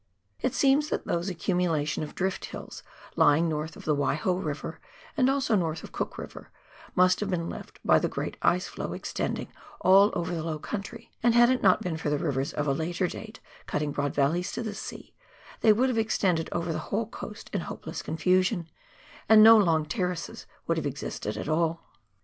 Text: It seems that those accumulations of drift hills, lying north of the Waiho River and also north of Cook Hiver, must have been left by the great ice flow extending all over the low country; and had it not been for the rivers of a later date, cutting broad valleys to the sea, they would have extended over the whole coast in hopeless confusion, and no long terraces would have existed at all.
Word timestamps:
It 0.39 0.55
seems 0.55 0.89
that 0.89 1.05
those 1.05 1.29
accumulations 1.29 2.03
of 2.03 2.15
drift 2.15 2.45
hills, 2.45 2.81
lying 3.15 3.47
north 3.47 3.75
of 3.75 3.85
the 3.85 3.95
Waiho 3.95 4.43
River 4.43 4.79
and 5.15 5.29
also 5.29 5.53
north 5.55 5.83
of 5.83 5.91
Cook 5.91 6.15
Hiver, 6.15 6.49
must 6.95 7.19
have 7.19 7.29
been 7.29 7.47
left 7.51 7.79
by 7.85 7.99
the 7.99 8.07
great 8.09 8.35
ice 8.41 8.65
flow 8.67 8.93
extending 8.93 9.49
all 9.81 10.09
over 10.15 10.33
the 10.33 10.41
low 10.41 10.57
country; 10.57 11.11
and 11.21 11.35
had 11.35 11.51
it 11.51 11.61
not 11.61 11.83
been 11.83 11.97
for 11.97 12.09
the 12.09 12.17
rivers 12.17 12.51
of 12.51 12.65
a 12.65 12.73
later 12.73 13.05
date, 13.05 13.41
cutting 13.67 13.91
broad 13.91 14.15
valleys 14.15 14.51
to 14.53 14.63
the 14.63 14.73
sea, 14.73 15.13
they 15.59 15.71
would 15.71 15.89
have 15.89 15.99
extended 15.99 16.49
over 16.51 16.73
the 16.73 16.79
whole 16.89 17.05
coast 17.05 17.51
in 17.53 17.61
hopeless 17.61 18.01
confusion, 18.01 18.67
and 19.29 19.43
no 19.43 19.55
long 19.55 19.85
terraces 19.85 20.47
would 20.65 20.77
have 20.77 20.87
existed 20.87 21.37
at 21.37 21.47
all. 21.47 21.79